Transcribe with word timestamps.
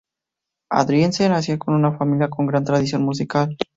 Andriessen 0.71 1.31
nació 1.31 1.53
en 1.67 1.73
una 1.75 1.91
familia 1.95 2.27
con 2.27 2.47
gran 2.47 2.63
tradición 2.65 3.03
musical. 3.03 3.55